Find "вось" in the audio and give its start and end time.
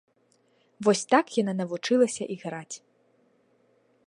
0.87-1.03